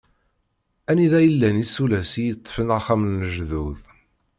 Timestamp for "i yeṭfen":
2.21-2.69